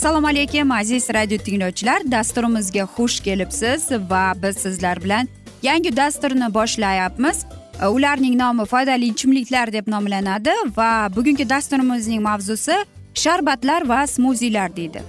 [0.00, 2.02] assalomu alaykum aziz radio tinglovchilar.
[2.10, 5.28] Dasturimizga xush kelibsiz va biz sizlar bilan
[5.62, 7.44] yangi dasturni boshlayapmiz.
[7.82, 12.76] E, ularning nomi foydali ichimliklar deb nomlanadi va bugungi dasturimizning mavzusi
[13.14, 15.02] sharbatlar va smuzilar deydi.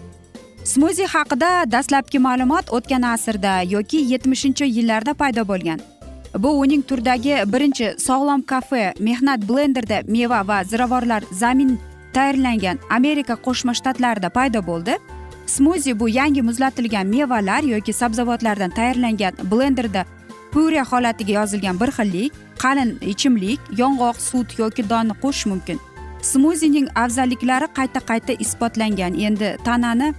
[0.64, 5.91] Smuzi haqida dastlabki ma'lumot o'tgan asrda yoki yetmishinchi yillarda paydo bo'lgan.
[6.40, 11.80] Bu uning turdagi birinchi sog'lom kafe mehnat blenderda meva va ziravorlar zamin
[12.14, 14.98] tayyorlangan amerika qo'shma shtatlarida paydo bo'ldi.
[15.46, 20.06] Smuzi bu yangi muzlatilgan mevalar yoki sabzavotlardan tayyorlangan blenderda
[20.52, 25.80] pure holatiga yozilgan bir xillik qalin ichimlik yong'oq sut yoki donni qo'shish mumkin.
[26.22, 29.14] Smuzining afzalliklari qayta qayta isbotlangan.
[29.28, 30.14] Endi tanani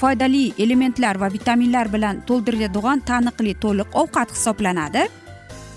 [0.00, 5.02] foydali elementlar va vitaminlar bilan to'ldiradigan taniqli to'liq ovqat hisoblanadi.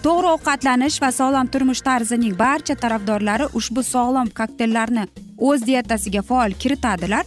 [0.08, 5.04] To'g'ri ovqatlanish va sog'lom turmush tarzining barcha tarafdorlari ushbu sog'lom kokteyllarni
[5.48, 7.26] o'z diyetasiga faol kiritadilar.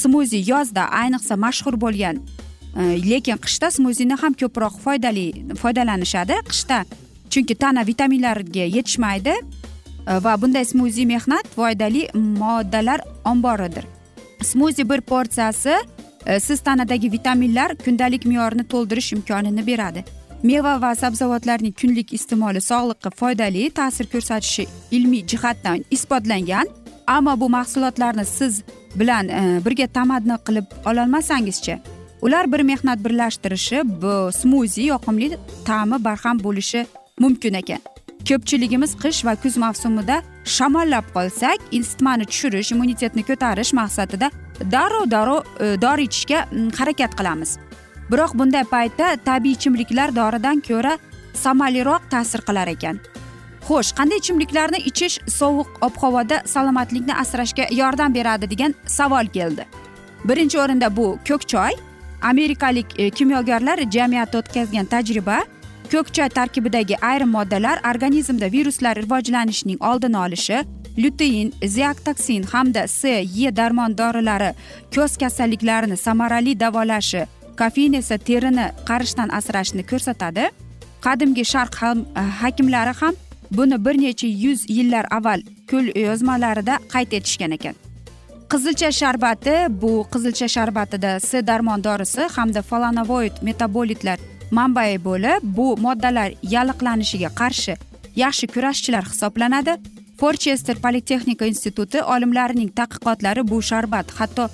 [0.00, 2.20] Smuzi yozda ayniqsa mashhur bo'lgan
[2.80, 5.24] e, lekin qishda smuzini ham ko'proq foydali
[5.62, 6.78] foydalanishadi qishda.
[7.32, 9.42] Chunki tana vitaminlarga yetishmaydi e,
[10.26, 13.00] va bunday smuzi mehnat foydali moddalar
[13.32, 13.90] omboridir.
[14.52, 15.74] Smuzi bir porsiyasi
[16.26, 20.04] e, siz tanadagi vitaminlar kundalik me'yorni to'ldirish imkonini beradi.
[20.42, 26.66] Meva va sabzavotlarning kunlik iste'moli sog'liqqa foydali ta'sir ko'rsatishi ilmiy jihatdan isbotlangan.
[27.06, 28.62] Ammo bu mahsulotlarni siz
[28.94, 31.78] bilan e, birga tamadni qilib ololmasangizchi
[32.22, 36.86] ular bir mehnat birlashtirishi bu smuzi yoqimli ta'mi barham bo'lishi
[37.18, 37.80] mumkin ekan.
[38.28, 44.30] Ko'pchiligimiz qish va kuz mavsumida shamollab qolsak isitmani tushirish immunitetni ko'tarish maqsadida
[44.72, 46.46] darrov darrov e, dori ichishga
[46.78, 47.58] harakat qilamiz.
[48.10, 50.98] Biroq bunday paytda tabiiy ichimliklar doridan ko'ra
[51.34, 52.96] samaraliroq ta'sir qilar ekan.
[53.68, 59.64] Xo'sh qanday ichimliklarni ichish sovuq ob havoda salomatlikni asrashga yordam beradi degan savol keldi.
[60.28, 61.72] Birinchi o'rinda bu ko'k choy.
[62.22, 65.38] Amerikalik e, kimyogarlar jamiyati o'tkazgan tajriba
[65.92, 70.58] ko'k choy tarkibidagi ayrim moddalar organizmda viruslar rivojlanishining oldini olishi
[70.98, 73.08] lyutein ziaktoksin hamda c
[73.46, 74.54] e darmon dorilari
[74.94, 77.26] ko'z kasalliklarini samarali davolashi
[77.60, 80.44] kofein esa terini qarishdan asrashni ko'rsatadi.
[81.06, 83.14] Qadimgi sharq e, hakimlari ham
[83.56, 85.40] buni bir necha yuz yillar avval
[85.70, 87.74] ko'l yozmalarida qayd etishgan ekan.
[88.52, 94.18] Qizilcha sharbati bu qizilcha sharbatida s darmon dorisi hamda falanovoid metabolitlar
[94.58, 97.74] manbai bo'lib bu moddalar yalliqlanishiga qarshi
[98.24, 99.76] yaxshi kurashchilar hisoblanadi.
[100.20, 104.44] Forchester politexnika instituti olimlarining tadqiqotlari bu sharbat hatto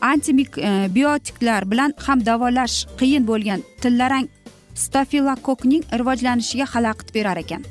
[0.00, 4.28] antibiotiklar e, bilan ham davolash qiyin bo'lgan tillarang
[4.74, 7.64] stafilokokning rivojlanishiga xalaqit berar ekan.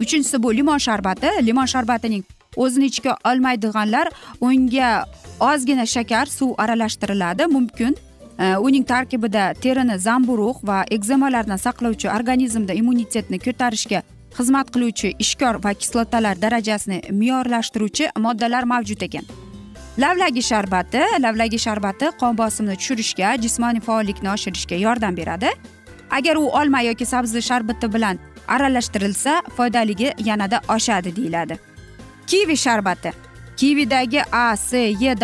[0.00, 1.28] Uchinchisi bu limon sharbati.
[1.46, 2.24] Limon sharbatining
[2.56, 4.10] o'zini ichiga olmaydiganlar
[4.40, 5.04] unga
[5.40, 7.46] ozgina shakar suv aralashtiriladi.
[7.46, 7.96] Mumkin
[8.38, 14.02] e, uning tarkibida terini zamburug' va egzemalardan saqlovchi organizmda immunitetni ko'tarishga
[14.38, 19.41] xizmat qiluvchi ishkor va kislotalar darajasini me'yorlashtiruvchi moddalar mavjud ekan.
[19.98, 25.50] Lavlagi sharbati lavlagi sharbati qon bosimini tushirishga jismoniy faollikni oshirishga yordam beradi.
[26.10, 28.18] Agar u olma yoki sabzi sharbati bilan
[28.48, 31.58] aralashtirilsa foydaligi yanada oshadi deyiladi.
[32.26, 33.12] Kivi sharbati.
[33.56, 35.14] Kividagi a c e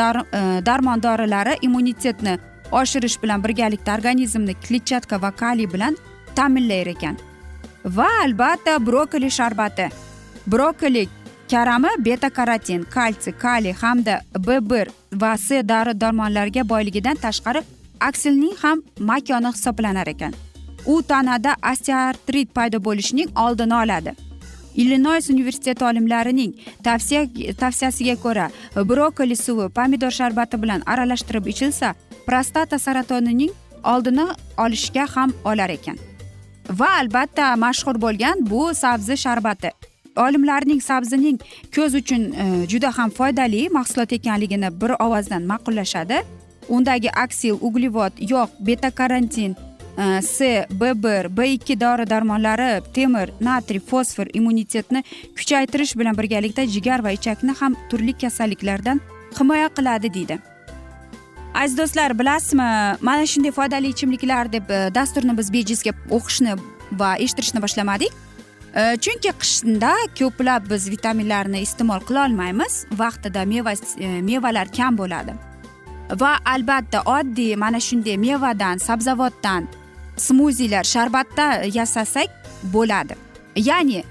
[0.67, 2.39] darmon dorilari immunitetni
[2.73, 5.97] oshirish bilan birgalikda organizmni kletchatka va kaliy bilan
[6.35, 7.17] ta'minlar ekan.
[7.85, 9.89] Va albatta brokoli sharbati.
[10.47, 11.09] Brokoli
[11.51, 14.89] karami beta karotin kalsiy kaliy hamda b bir
[15.21, 17.63] va c dori darmonlarga boyligidan tashqari
[18.09, 20.33] aksilning ham makoni hisoblanar ekan.
[20.87, 24.13] U tanada osteoartrit paydo bo'lishining oldini oladi.
[24.75, 26.53] Illinoys universiteti olimlarining
[26.85, 27.23] tavsiya
[27.61, 28.51] tavsiyasiga ko'ra
[28.91, 31.95] brokoli suvi pomidor sharbati bilan aralashtirib ichilsa
[32.27, 33.53] prostata saratonining
[33.85, 34.27] oldini
[34.65, 35.99] olishga ham olar ekan.
[36.79, 39.71] Va albatta mashhur bo'lgan bu sabzi sharbati
[40.25, 41.39] olimlarning sabzining
[41.75, 46.23] ko'z uchun e, juda ham foydali mahsulot ekanligini bir ovozdan ma'qullashadi.
[46.69, 49.57] Undagi aksil uglevod yog' beta karantin
[49.99, 55.03] e, s c b bir b ikki dori darmonlari temir natriy fosfor immunitetni
[55.39, 59.01] kuchaytirish bilan birgalikda jigar va ichakni ham turli kasalliklardan
[59.39, 60.39] himoya qiladi deydi.
[61.55, 62.71] Aziz do'stlar bilasizmi
[63.01, 66.57] mana shunday foydali ichimliklar deb e, dasturni biz bejizga o'qishni
[67.01, 68.13] va eshittirishni boshlamadik.
[68.75, 73.73] Chunki qishda ko'plab biz vitaminlarni iste'mol qilolmaymiz vaqtida meva
[74.23, 75.33] mevalar kam bo'ladi
[76.21, 79.69] va albatta oddiy mana shunday mevadan sabzavotdan
[80.17, 81.47] smuzilar sharbatda
[81.79, 82.29] yasasak
[82.75, 83.15] bo'ladi
[83.57, 84.05] ya'ni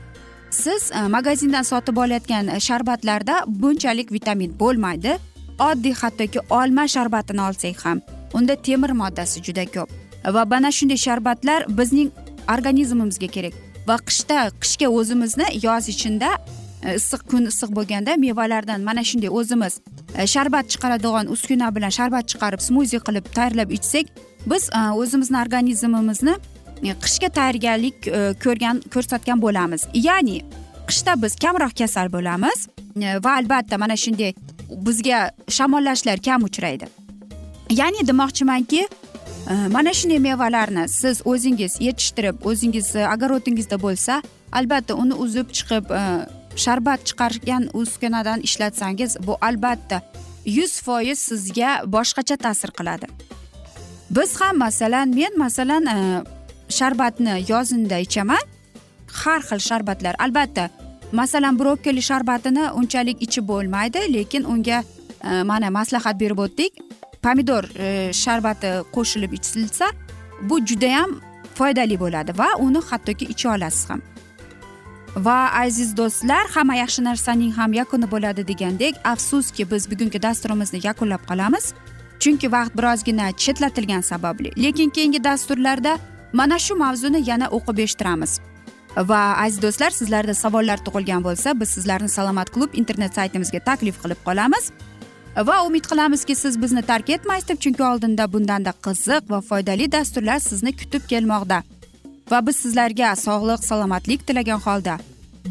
[0.50, 5.18] siz magazindan sotib olayotgan sharbatlarda bunchalik vitamin bo'lmaydi
[5.60, 8.02] oddiy hattoki olma sharbatini olsak ham
[8.34, 9.90] unda temir moddasi juda ko'p
[10.36, 12.12] va mana shunday sharbatlar bizning
[12.54, 16.30] organizmimizga kerak va qishda qishga o'zimizni yoz ichinda
[16.84, 19.80] e, issiq kun issiq bo'lganda mevalardan mana shunday o'zimiz
[20.18, 24.06] e, sharbat chiqaradigan uskuna bilan sharbat chiqarib smuzi qilib tayyorlab ichsak
[24.52, 26.36] biz e, o'zimizni organizmimizni
[27.06, 27.98] qishga tayyorgarlik
[28.44, 29.82] ko'rgan ko'rsatgan bo'lamiz.
[30.08, 30.38] Ya'ni
[30.90, 32.68] qishda biz kamroq kasal bo'lamiz
[33.26, 34.34] va albatta mana shunday
[34.88, 36.88] bizga shamollashlar kam uchraydi.
[37.70, 38.88] Ya'ni demoqchimanki
[39.50, 44.22] Э, mana shunday mevalarni siz o'zingiz yetishtirib o'zingiz e, огородingizda bo'lsa
[44.52, 46.02] albatta uni uzib chiqib e,
[46.64, 50.02] sharbat chiqargan uskunadan ishlatsangiz bu albatta
[50.58, 53.08] yuz foiz sizga boshqacha ta'sir qiladi.
[54.16, 55.98] Biz ham masalan men masalan e,
[56.80, 58.44] sharbatni yozinda ichaman.
[59.20, 60.70] Har xil sharbatlar albatta
[61.12, 64.84] masalan brokkoli sharbatini unchalik ichib bo'lmaydi lekin unga
[65.52, 66.87] mana maslahat berib o'tdik.
[67.28, 69.86] Pomidor e, sharbati qo'shilib ichilsa
[70.50, 71.20] bu judayam
[71.60, 74.02] foydali bo'ladi va uni hattoki icha olasiz ham.
[75.28, 81.24] Va aziz do'stlar hamma yaxshi narsaning ham yakuni bo'ladi degandek afsuski biz bugungi dasturimizni yakunlab
[81.30, 81.66] qolamiz.
[82.20, 84.52] Chunki vaqt birozgina chetlatilgani sababli.
[84.64, 85.98] Lekin keyingi dasturlarda
[86.34, 88.40] mana shu mavzuni yana o'qib eshittiramiz.
[88.98, 94.22] Va aziz do'stlar sizlarda savollar tug'ilgan bo'lsa biz sizlarni salomat klub internet saytimizga taklif qilib
[94.28, 94.72] qolamiz.
[95.46, 100.40] Va umid qilamizki siz bizni tark etmaysiz deb chunki oldinda bundanda qiziq va foydali dasturlar
[100.40, 101.62] sizni kutib kelmoqda.
[102.32, 104.98] Va biz sizlarga sog'lik salomatlik tilagan holda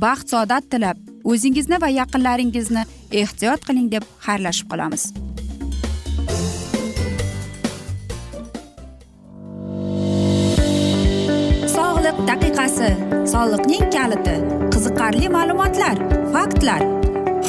[0.00, 2.82] baxt saodat tilab o'zingizni va yaqinlaringizni
[3.22, 5.06] ehtiyot qiling deb xayrlashib qolamiz.
[11.76, 12.90] Sog'liq daqiqasi
[13.32, 14.36] soliqning kaliti
[14.74, 15.96] qiziqarli ma'lumotlar
[16.34, 17.05] faktlar.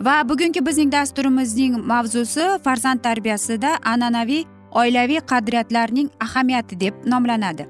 [0.00, 7.66] Va bugungi bizning dasturimizning mavzusi farzand tarbiyasida an'anaviy oilaviy qadriyatlarning ahamiyati deb nomlanadi.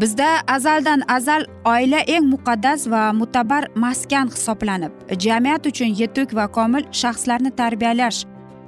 [0.00, 6.84] Bizda azaldan azal oila eng muqaddas va mutabar maskan hisoblanib jamiyat uchun yetuk va komil
[6.92, 8.24] shaxslarni tarbiyalash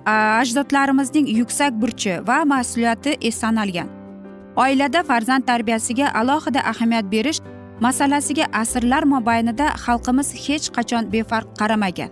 [0.07, 3.89] ajdodlarimizning yuksak burchi va mas'uliyati sanalgan
[4.57, 7.41] oilada farzand tarbiyasiga alohida ahamiyat berish
[7.81, 12.11] masalasiga asrlar mobaynida xalqimiz hech qachon befarq qaramagan.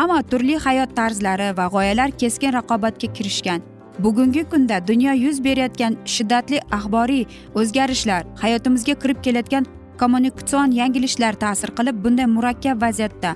[0.00, 3.60] Ammo turli hayot tarzlari va g'oyalar keskin raqobatga kirishgan.
[3.98, 7.24] Bugungi kunda dunyo yuz berayotgan shiddatli axboriy
[7.54, 9.66] o'zgarishlar hayotimizga kirib kelayotgan
[10.00, 13.30] kommunikatsion yangiliklar ta'sir qilib bunday murakkab vaziyatda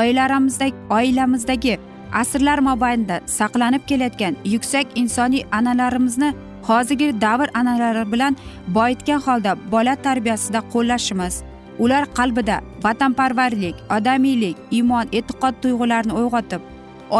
[0.00, 1.78] oilalarimizdagi oilamizdagi
[2.22, 6.34] asrlar mobaynida saqlanib kelayotgan yuksak insoniy an'analarimizni
[6.68, 8.36] hozirgi davr an'analari bilan
[8.78, 11.34] boyitgan holda bola tarbiyasida qo'llashimiz
[11.78, 16.60] ular qalbida vatanparvarlik odamiylik iymon e'tiqod tuyg'ularini uyg'otib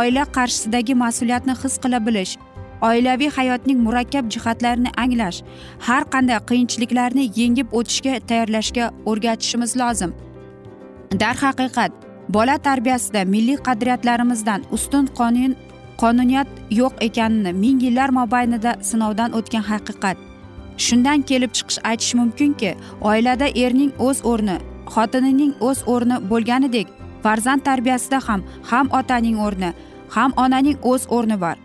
[0.01, 2.33] oila qarshisidagi mas'uliyatni his qila bilish
[2.89, 5.39] oilaviy hayotning murakkab jihatlarini anglash
[5.87, 10.13] har qanday qiyinchiliklarni yengib o'tishga tayyorlashga o'rgatishimiz lozim.
[11.23, 11.93] Darhaqiqat
[12.37, 15.57] bola tarbiyasida milliy qadriyatlarimizdan ustun qonun
[16.01, 16.49] qonuniyat
[16.81, 20.17] yo'q ekanini ming yillar mobaynida sinovdan o'tgan haqiqat.
[20.85, 22.71] Shundan kelib chiqish aytish mumkinki
[23.11, 24.57] oilada erning o'z o'rni
[24.95, 26.87] xotinining o'z o'rni bo'lganidek
[27.25, 28.41] farzand tarbiyasida ham
[28.71, 29.71] ham otaning o'rni
[30.15, 31.57] ham onaning o'z o'rni bor.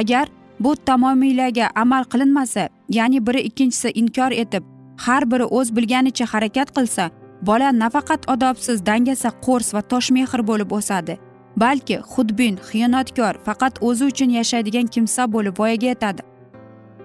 [0.00, 0.26] Agar
[0.60, 2.68] bu tamomiylaga amal qilinmasa
[2.98, 4.62] ya'ni biri ikkinchisi inkor etib
[5.04, 7.10] har biri o'z bilganicha harakat qilsa
[7.48, 11.31] bola nafaqat odobsiz dangasa qo'rs va toshmehr bo'lib o'sadi.
[11.56, 16.22] Balki xudbin xiyonatkor faqat o'zi uchun yashaydigan kimsa bo'lib voyaga yetadi.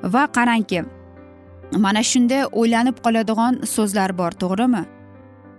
[0.04, 0.84] Va qarangki
[1.72, 4.84] mana shunday o'ylanib qoladigan so'zlar bor to'g'rimi?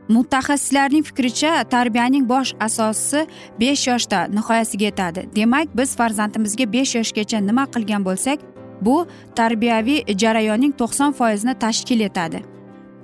[0.09, 3.27] Mutaxassislarning fikricha tarbiyaning bosh asosi
[3.61, 5.29] besh yoshda nihoyasiga yetadi.
[5.37, 8.39] Demak biz farzandimizga besh yoshgacha nima qilgan bo'lsak
[8.81, 12.43] bu tarbiyaviy jarayonning to'qson foizini tashkil etadi.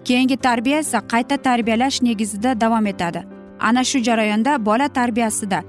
[0.05, 3.25] Keyingi tarbiya esa qayta tarbiyalash negizida davom etadi.
[3.61, 5.63] Ana shu jarayonda bola tarbiyasida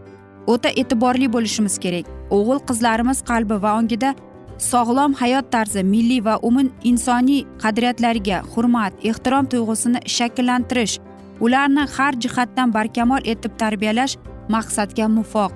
[0.48, 2.06] o'ta e'tiborli bo'lishimiz kerak.
[2.38, 4.16] O'g'il qizlarimiz qalbi va ongida
[4.72, 11.00] sog'lom hayot tarzi milliy va umum insoniy qadriyatlarga hurmat ehtirom tuyg'usini shakllantirish
[11.46, 14.18] ularni har jihatdan barkamol etib tarbiyalash
[14.50, 15.56] maqsadga muvofiq.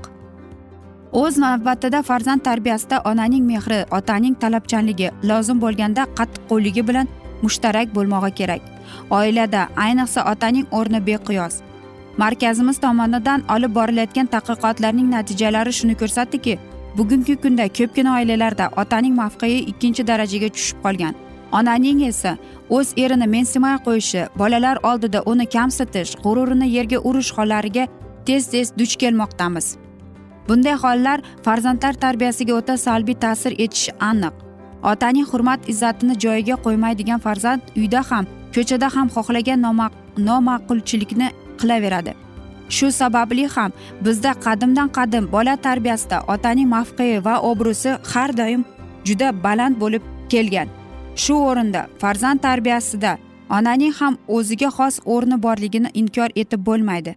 [1.22, 7.08] O'z navbatida farzand tarbiyasida onaning mehri otaning talabchanligi lozim bo'lganda qattiqqo'lligi bilan
[7.42, 8.62] mushtarak bo'lmog'i kerak.
[9.10, 11.62] Oilada ayniqsa otaning o'rni beqiyos.
[12.20, 16.54] Markazimiz tomonidan olib borilayotgan tadqiqotlarning natijalari shuni ko'rsatdiki
[16.98, 21.14] bugungi kunda ko'pgina oilalarda otaning mavqei ikkinchi darajaga tushib qolgan.
[21.60, 22.32] Onaning esa
[22.78, 27.88] o'z erini mensimay qo'yishi bolalar oldida uni kamsitish g'ururini yerga urish hollariga
[28.26, 29.68] tez tez duch kelmoqdamiz.
[30.48, 34.34] Bunday hollar farzandlar tarbiyasiga o'ta salbiy ta'sir etishi aniq.
[34.92, 39.60] Otaning hurmat izzatini joyiga qo'ymaydigan farzand uyda ham ko'chada ham xohlagan
[40.30, 41.30] noma'qulchilikni
[41.62, 42.14] qilaveradi.
[42.70, 43.72] Shu sababli ham
[44.06, 48.66] bizda qadimdan qadim bola tarbiyasida otaning mavqei va obro'si har doim
[49.08, 50.68] juda baland bo'lib kelgan.
[51.24, 53.18] Shu o'rinda farzand tarbiyasida
[53.58, 57.16] onaning ham o'ziga xos o'rni borligini inkor etib bo'lmaydi.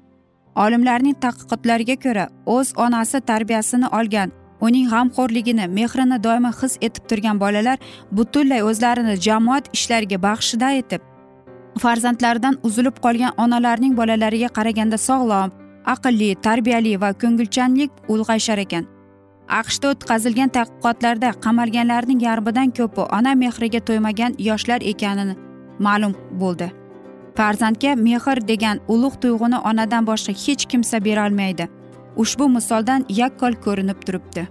[0.64, 4.32] Olimlarning tadqiqotlariga ko'ra o'z onasi tarbiyasini olgan
[4.66, 7.78] uning g'amxo'rligini mehrini doimo his etib turgan bolalar
[8.18, 11.12] butunlay o'zlarini jamoat ishlariga baxshida etib
[11.79, 15.52] farzandlaridan uzilib qolgan onalarning bolalariga qaraganda sog'lom
[15.95, 18.85] aqlli tarbiyali va ko'ngilchanlik ulg'ayishar ekan.
[19.61, 25.37] Aqshda o'tkazilgan tadqiqotlarda qamalganlarning yarmidan ko'pi ona mehriga to'ymagan yoshlar ekanini
[25.87, 26.73] ma'lum bo'ldi.
[27.37, 31.69] Farzandga mehr degan ulug' tuyg'uni onadan boshqa hech kimsa berolmaydi
[32.17, 34.49] ushbu misoldan yakkol ko'rinib turibdi.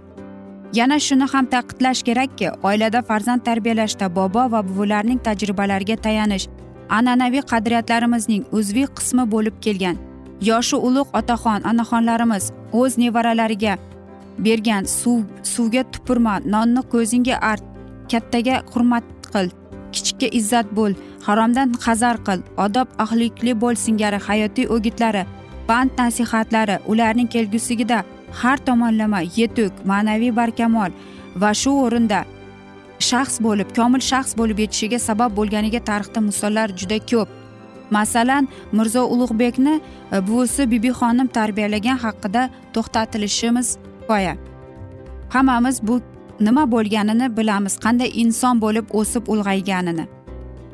[0.74, 6.48] Yana shuni ham ta'kidlash kerakki oilada farzand tarbiyalashda bobo va buvilarning tajribalariga tayanish
[6.88, 9.96] an'anaviy qadriyatlarimizning uzviy qismi bo'lib kelgan.
[10.48, 13.74] Yoshi ulug' otaxon onaxonlarimiz o'z nevaralariga
[14.38, 17.62] bergan suv suvga tupurma nonni ko'zingga art
[18.10, 19.46] kattaga hurmat qil
[19.94, 20.92] kichikka izzat bo'l
[21.26, 25.22] haromdan hazar qil odob ahlikli bo'l singari hayotiy o'gitlari
[25.68, 27.98] band nasihatlari ularning kelgusigida
[28.40, 30.90] har tomonlama yetuk ma'naviy barkamol
[31.42, 32.20] va shu o'rinda
[33.10, 37.28] shaxs bo'lib komil shaxs bo'lib yetishiga sabab bo'lganiga tarixda misollar juda ko'p.
[37.96, 39.82] Masalan mirzo ulug'bekni e,
[40.28, 42.42] buvisi bibixonim tarbiyalagan haqida
[42.74, 43.68] to'xtatilishimiz
[44.00, 44.34] kifoya
[45.34, 46.00] hammamiz bu
[46.40, 50.04] nima bo'lganini bilamiz qanday inson bo'lib o'sib ulg'ayganini.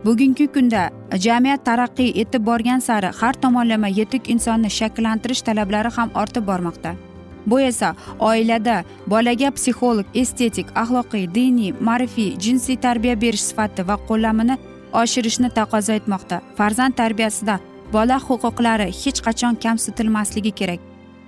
[0.05, 0.83] Bugungi kunda
[1.27, 6.95] jamiyat taraqqiy etib borgan sari har tomonlama yetuk insonni shakllantirish talablari ham ortib bormoqda.
[7.47, 14.59] Bu esa oilada bolaga psixolog estetik axloqiy diniy ma'rifiy jinsiy tarbiya berish sifati va qo'llamini
[14.93, 16.41] oshirishni taqozo etmoqda.
[16.57, 17.59] Farzand tarbiyasida
[17.93, 20.81] bola huquqlari hech qachon kamsitilmasligi kerak.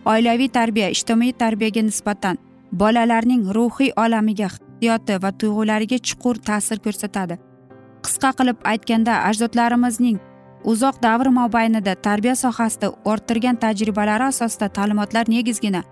[0.05, 2.39] Oilaviy tarbiya ijtimoiy tarbiyaga nisbatan
[2.73, 7.39] bolalarning ruhiy olamiga hissiyoti va tuyg'ulariga chuqur ta'sir ko'rsatadi.
[8.05, 10.19] Qisqa qilib aytganda ajdodlarimizning
[10.65, 15.83] uzoq davr mobaynida tarbiya sohasida orttirgan tajribalari asosida ta'limotlar negizgina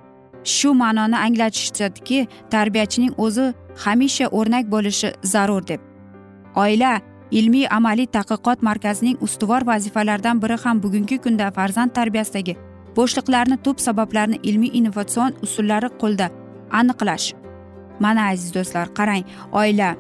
[0.56, 2.18] shu ma'noni anglatishadiki
[2.54, 3.46] tarbiyachining o'zi
[3.84, 5.80] hamisha o'rnak bo'lishi zarur deb.
[6.62, 6.92] Oila
[7.30, 12.56] ilmiy amaliy tadqiqot markazining ustuvor vazifalaridan biri ham bugungi kunda farzand tarbiyasidagi
[12.96, 16.30] bo'shliqlarni tub sabablarni ilmiy innovatsion usullari qo'lda
[16.80, 17.26] aniqlash.
[18.00, 19.24] Mana aziz do'stlar qarang
[19.61, 19.90] oila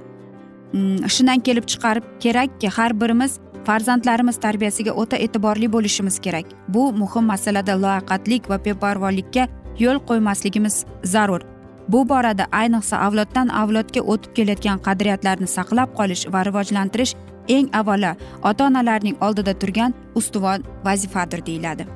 [0.72, 6.46] mm, shundan kelib chiqarib kerakki har birimiz farzandlarimiz tarbiyasiga o'ta e'tiborli bo'lishimiz kerak.
[6.68, 11.42] Bu muhim masalada loyaqatlik va beparvolikka yo'l qo'ymasligimiz zarur.
[11.88, 17.14] Bu borada ayniqsa avloddan avlodga o'tib kelayotgan qadriyatlarni saqlab qolish va rivojlantirish
[17.48, 18.12] eng avvalo
[18.50, 21.86] ota onalarning oldida turgan ustuvor vazifadir deyiladi.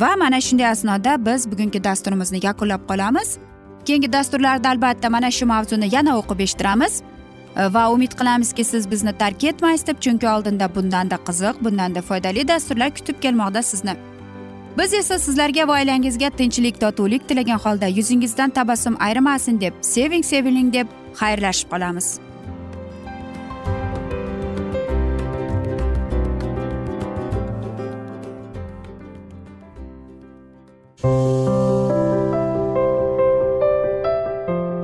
[0.00, 3.38] Va mana shunday asnoda biz bugungi dasturimizni yakunlab qolamiz.
[3.86, 7.02] Keyingi dasturlarda albatta mana shu mavzuni yana o'qib eshittiramiz.
[7.74, 12.90] Va umid qilamizki siz bizni tark etmaysiz deb chunki oldinda bundanda qiziq bundanda foydali dasturlar
[12.96, 13.62] kutib kelmoqda.
[13.62, 13.94] Sizni
[14.78, 20.72] biz esa sizlarga va oilangizga tinchlik totuvlik tilagan holda yuzingizdan tabassum ayrimasin deb seving seviling
[20.72, 20.86] deb
[21.20, 22.18] xayrlashib qolamiz.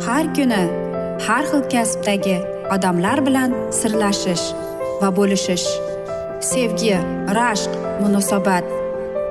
[0.07, 0.63] Har kuni
[1.27, 2.37] har xil kasbdagi
[2.75, 4.47] odamlar bilan sirlashish
[5.03, 5.67] va bo'lishish.
[6.51, 6.97] Sevgi
[7.39, 7.73] rashq
[8.03, 8.80] munosabat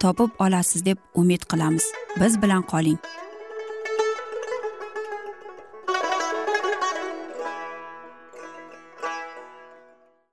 [0.00, 1.84] topib olasiz deb umid qilamiz.
[2.20, 2.98] Biz bilan qoling.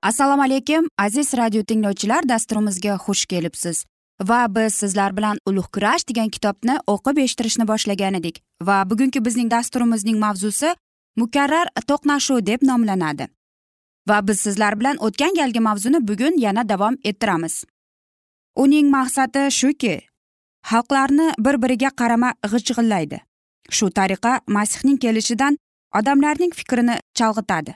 [0.03, 3.85] Assalomu alaykum aziz radio tinglovchilar dasturimizga xush kelibsiz.
[4.21, 8.41] Va biz sizlar bilan ulug' kurash degan kitobni o'qib eshittirishni boshlagan edik.
[8.61, 10.75] Va bugungi bizning dasturimizning mavzusi
[11.15, 13.27] mukarrar to'qnashuv deb nomlanadi.
[14.09, 17.63] Va biz sizlar bilan o'tgan galgi mavzuni bugun yana davom ettiramiz.
[18.55, 19.95] Uning maqsadi shuki
[20.69, 23.17] xalqlarni bir biriga qarama g'ijg'illaydi
[23.77, 25.57] shu tariqa masihning kelishidan
[25.99, 27.73] odamlarning fikrini chalg'itadi.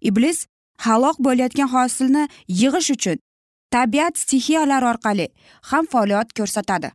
[0.00, 0.46] Iblis
[0.78, 3.18] halok bo'layotgan hosilni yig'ish uchun
[3.70, 5.26] tabiat stixiyalar orqali
[5.70, 6.92] ham faoliyat ko'rsatadi.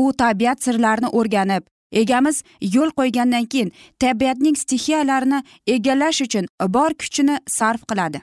[0.00, 5.42] U tabiat sirlarini o'rganib egamiz yo'l qo'ygandan keyin tabiatning stixiyalarini
[5.74, 8.22] egallash uchun bor kuchini sarf qiladi.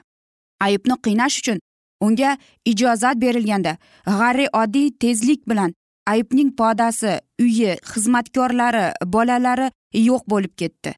[0.60, 1.58] Ayibni qiynash uchun
[2.04, 2.36] unga
[2.72, 3.76] ijozat berilganda
[4.18, 5.74] g'arri oddiy tezlik bilan
[6.12, 7.12] ayibning podasi
[7.44, 9.70] uyi xizmatkorlari bolalari
[10.08, 10.94] yo'q bo'lib ketdi.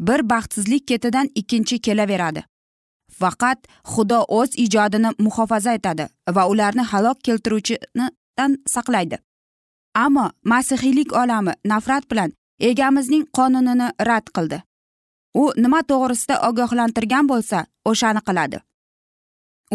[0.00, 2.44] Bir baxtsizlik ketidan ikkinchi kelaveradi.
[3.20, 3.58] Faqat
[3.92, 9.18] xudo o'z ijodini muhofaza etadi va ularni halok keltiruvchidan saqlaydi.
[9.94, 14.58] Ammo masihiylik olami nafrat bilan egamizning qonunini rad qildi.
[15.34, 18.58] U nima to'g'risida ogohlantirgan bo'lsa o'shani qiladi.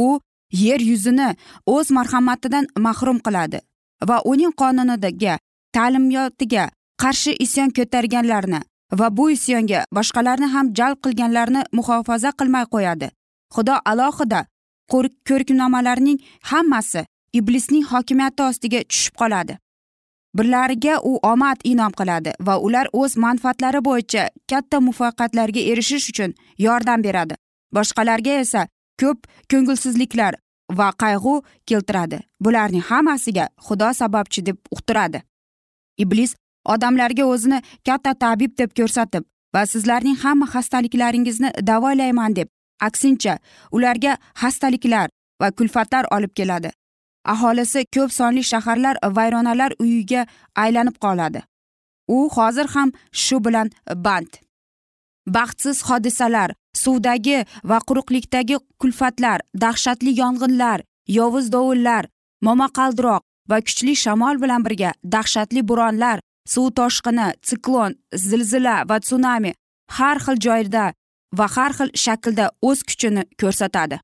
[0.06, 0.20] U
[0.52, 1.30] yer yuzini
[1.66, 3.60] o'z marhamatidan mahrum qiladi
[4.10, 5.38] va uning qonuniga
[5.76, 6.70] ta'limotiga
[7.02, 8.62] qarshi isyon ko'targanlarni
[9.00, 13.08] va bu isyonga boshqalarni ham jalb qilganlarni muhofaza qilmay qo'yadi.
[13.56, 14.46] Xudo alohida
[15.28, 16.20] ko'riknomalarning
[16.52, 19.58] hammasi iblisning hokimiyati ostiga tushib qoladi.
[20.38, 26.36] Birlariga u omad inom qiladi va ular o'z manfaatlari bo'yicha katta muvaffaqiyatlarga erishish uchun
[26.66, 27.36] yordam beradi.
[27.76, 28.68] Boshqalarga esa
[29.02, 30.34] ko'p ko'ngilsizliklar
[30.80, 31.36] va qayg'u
[31.68, 32.20] keltiradi.
[32.44, 35.24] Bularning hammasiga xudo sababchi deb uqtiradi.
[35.98, 36.36] Iblis
[36.66, 39.24] odamlarga o'zini katta tabib deb ko'rsatib
[39.56, 42.48] va sizlarning hamma xastaliklaringizni davolayman deb
[42.88, 43.38] aksincha
[43.72, 45.10] ularga xastaliklar
[45.42, 46.72] va kulfatlar olib keladi.
[47.34, 50.26] Aholisi ko'p sonli shaharlar vayronalar uyiga
[50.64, 51.42] aylanib qoladi.
[52.08, 52.90] U hozir ham
[53.24, 53.70] shu bilan
[54.06, 54.32] band.
[55.36, 56.50] Baxtsiz hodisalar
[56.84, 57.38] suvdagi
[57.70, 60.80] va quruqlikdagi kulfatlar dahshatli yong'inlar
[61.18, 62.04] yovuz dovullar
[62.48, 66.18] momaqaldiroq va kuchli shamol bilan birga dahshatli bo'ronlar
[66.54, 67.92] suv toshqini siklon
[68.28, 69.52] zilzila va tsunami
[69.98, 70.86] har xil joyda
[71.38, 73.98] va har xil shaklda o'z kuchini ko'rsatadi.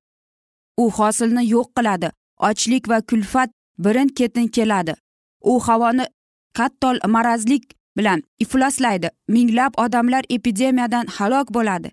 [0.83, 2.09] U hosilni yo'q qiladi
[2.49, 3.49] ochlik va kulfat
[3.83, 4.93] birin ketin keladi.
[5.51, 6.05] U havoni
[6.57, 7.63] qattol marazlik
[7.97, 11.89] bilan ifloslaydi minglab odamlar epidemiyadan halok bo'ladi.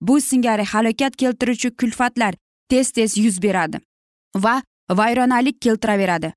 [0.00, 2.34] Bu singari halokat keltiruvchi kulfatlar
[2.68, 3.80] tez tez yuz beradi
[4.36, 6.32] va vayronalik keltiraveradi.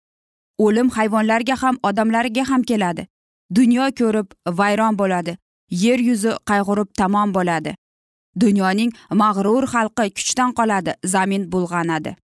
[0.58, 3.08] O'lim hayvonlarga ham odamlarga ham keladi.
[3.56, 5.38] Dunyo ko'rib vayron bo'ladi.
[5.70, 7.76] Yer yuzi qayg'urib tamom bo'ladi.
[8.40, 8.92] Dunyoning
[9.22, 12.16] mag'rur xalqi kuchdan qoladi zamin bulg'anadi.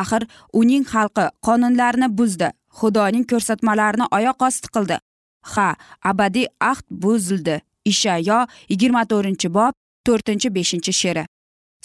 [0.00, 0.22] Axir
[0.60, 2.48] uning xalqi qonunlarni buzdi
[2.78, 4.96] xudoning ko'rsatmalarini oyoq osti qildi.
[5.52, 5.68] Ha
[6.10, 7.56] abadiy ahd buzildi.
[7.84, 9.74] Ishayo yigirma to'rtinchi bob
[10.06, 11.24] to'rtinchi beshinchi she'ri.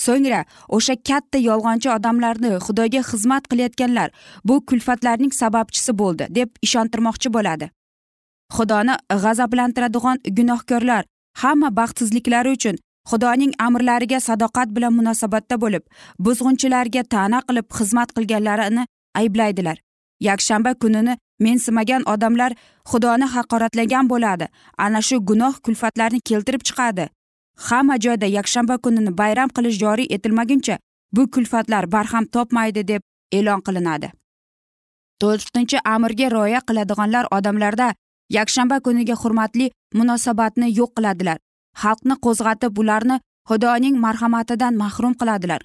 [0.05, 0.41] So'ngra
[0.75, 4.09] o'sha katta yolg'onchi odamlarni xudoga xizmat qilayotganlar
[4.47, 7.69] bu kulfatlarning sababchisi bo'ldi deb ishontirmoqchi bo'ladi.
[8.55, 11.03] Xudoni g'azablantiradigan gunohkorlar
[11.41, 12.79] hamma baxtsizliklari uchun
[13.11, 15.83] xudoning amrlariga sadoqat bilan munosabatda bo'lib
[16.25, 18.83] buzg'unchilarga ta'na qilib xizmat qilganlarini
[19.21, 19.77] ayblaydilar.
[20.29, 21.13] Yakshanba kunini
[21.45, 22.51] mensimagan odamlar
[22.91, 24.45] xudoni haqoratlagan bo'ladi
[24.85, 27.05] ana shu gunoh kulfatlarni keltirib chiqadi.
[27.67, 30.75] Hamma joyda yakshanba kunini bayram qilish joriy etilmaguncha
[31.15, 33.01] bu kulfatlar barham topmaydi deb
[33.37, 34.11] e'lon qilinadi.
[35.21, 37.87] To'rtinchi amirga rioya qiladiganlar odamlarda
[38.37, 41.37] yakshanba kuniga hurmatli munosabatni yo'q qiladilar.
[41.81, 43.17] Xalqni qo'zg'atib ularni
[43.49, 45.61] xudoning marhamatidan mahrum qiladilar.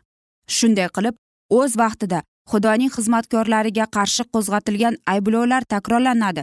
[0.56, 1.14] Shunday qilib
[1.58, 2.18] o'z vaqtida
[2.50, 6.42] xudoning xizmatkorlariga qarshi qo'zg'atilgan ayblovlar takrorlanadi.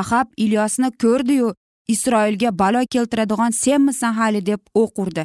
[0.00, 1.48] Ahab ilyosni ko'rdiyu
[1.88, 5.24] isroilga balo keltiradigan senmisan hali deb o'q urdi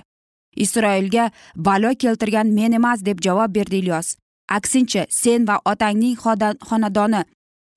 [0.56, 4.15] isroilga balo keltirgan men emas deb javob berdi ilyos.
[4.49, 6.17] Aksincha sen va otangning
[6.69, 7.23] xonadoni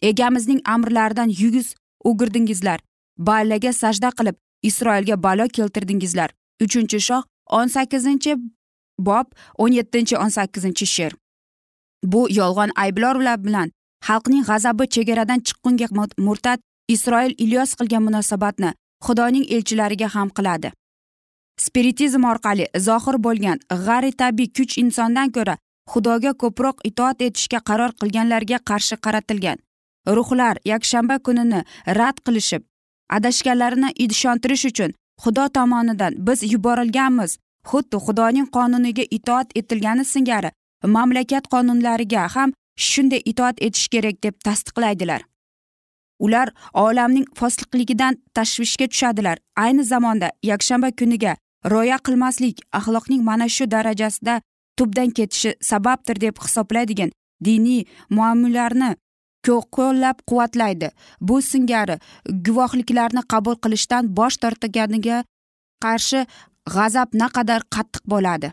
[0.03, 2.81] egamizning amrlaridan yugiz o'girdingizlar.
[3.19, 6.31] Ballaga sajda qilib isroilga balo keltirdingizlar.
[6.63, 8.37] Uchinchi shoh o'n sakkizinchi
[8.99, 9.27] bob
[9.59, 11.13] o'n yettinchi o'n sakkizinchi she'r.
[12.05, 13.71] Bu yolg'on ayblovlar bilan
[14.07, 15.87] xalqning g'azabi chegaradan chiqqunga
[16.19, 18.71] murtad isroil ilyos qilgan munosabatni
[19.07, 20.73] xudoning elchilariga ham qiladi.
[21.65, 25.55] Spiritizm orqali zohir bo'lgan g'ari tabiiy kuch insondan ko'ra
[25.93, 29.59] xudoga ko'proq itoat etishga qaror qilganlarga qarshi qaratilgan.
[30.17, 31.61] Ruhlar yakshanba kunini
[31.99, 32.63] rad qilishib
[33.17, 34.91] adashganlarini ishontirish uchun
[35.23, 37.39] xudo tomonidan biz yuborilganmiz.
[37.71, 40.51] Xuddi xudoning qonuniga itoat etilgani singari
[40.97, 42.53] mamlakat qonunlariga ham
[42.89, 45.21] shunday itoat etish kerak deb tasdiqlaydilar.
[46.19, 49.39] Ular olamning fosliqligidan tashvishga tushadilar.
[49.57, 54.41] Ayni zamonda yakshanba kuniga rioya qilmaslik axloqning mana shu darajasida
[54.77, 57.11] tubdan ketishi sababdir deb hisoblaydigan
[57.45, 58.91] diniy muammolarni
[59.47, 60.89] qo'llab quvvatlaydi.
[61.21, 61.97] Bu singari
[62.47, 65.25] guvohliklarni qabul qilishdan bosh tortganiga
[65.85, 66.21] qarshi
[66.75, 68.53] g'azab naqadar qattiq bo'ladi.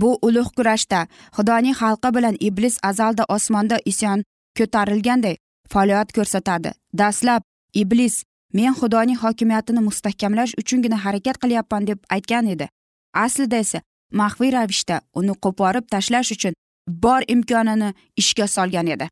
[0.00, 1.00] Bu ulug' kurashda
[1.36, 4.24] xudoning xalqi bilan iblis azalda osmonda isyon
[4.58, 5.36] ko'tarilganday
[5.72, 6.72] faoliyat ko'rsatadi.
[6.98, 7.42] Dastlab
[7.74, 12.68] iblis men xudoning hokimiyatini mustahkamlash uchungina harakat qilyapman deb aytgan edi.
[13.14, 13.80] Aslida esa
[14.12, 16.54] maxfiy ravishda uni qo'porib tashlash uchun
[16.88, 19.08] bor imkonini ishga solgan edi.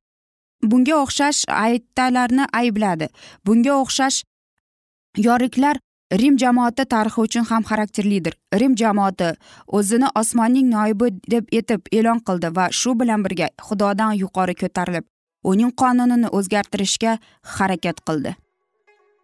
[0.62, 3.08] Bunga o'xshash aytalarni aybladi.
[3.46, 4.22] Bunga o'xshash
[5.26, 5.76] yoriklar
[6.20, 8.34] rim jamoati tarixi uchun ham xarakterlidir.
[8.60, 9.34] Rim jamoati
[9.78, 15.04] o'zini osmonning noibi deb etib e'lon qildi va shu bilan birga xudodan yuqori ko'tarilib
[15.52, 17.18] uning qonunini o'zgartirishga
[17.56, 18.34] harakat qildi.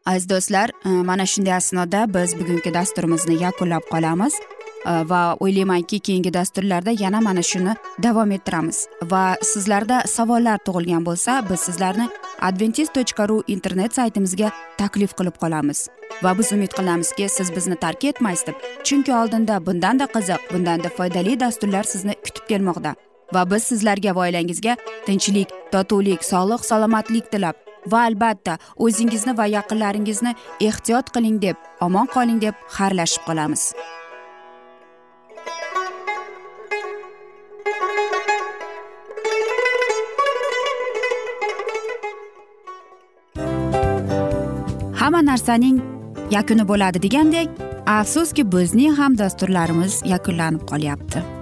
[0.07, 4.35] Aziz do'stlar e, mana shunday asnoda biz bugungi dasturimizni yakunlab qolamiz
[4.87, 8.87] e, va o'ylaymanki keyingi dasturlarda yana mana shuni davom ettiramiz.
[9.13, 12.09] Va sizlarda savollar tug'ilgan bo'lsa biz sizlarni
[12.49, 15.87] adventis tochka ru internet saytimizga taklif qilib qolamiz.
[16.23, 18.67] Va biz umid qilamizki siz bizni tark etmaysiz deb.
[18.85, 22.95] Chunki oldinda bundanda qiziq bundanda foydali dasturlar sizni kutib kelmoqda.
[23.35, 27.57] Va biz sizlarga va oilangizga tinchlik totuvlik sog'lik salomatlik tilab
[27.93, 30.35] va albatta o'zingizni va yaqinlaringizni
[30.69, 31.57] ehtiyot qiling deb
[31.89, 33.65] omon qoling deb xayrlashib qolamiz.
[45.03, 45.83] Hamma narsaning
[46.37, 47.63] yakuni bo'ladi degandek
[47.99, 51.42] afsuski bizning ham dasturlarimiz yakunlanib qolyapti.